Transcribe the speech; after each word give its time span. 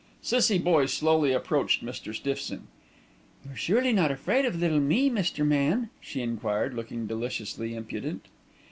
Cissie 0.23 0.57
Boye 0.57 0.87
slowly 0.87 1.31
approached 1.31 1.85
Mr. 1.85 2.11
Stiffson. 2.15 2.65
"You're 3.45 3.55
surely 3.55 3.93
not 3.93 4.09
afraid 4.09 4.45
of 4.45 4.55
little 4.59 4.79
me, 4.79 5.11
Mr. 5.11 5.45
Man?" 5.45 5.91
she 5.99 6.21
enquired, 6.23 6.73
looking 6.73 7.05
deliciously 7.05 7.75
impudent. 7.75 8.25